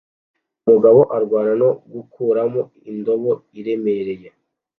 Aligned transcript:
Umugabo 0.65 0.99
urwana 1.15 1.53
no 1.61 1.69
gukuramo 1.93 2.61
indobo 2.91 3.31
iremereye 3.59 4.27